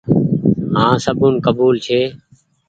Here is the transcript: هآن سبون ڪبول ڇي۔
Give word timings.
هآن 0.77 0.95
سبون 1.05 1.33
ڪبول 1.45 1.75
ڇي۔ 1.85 2.01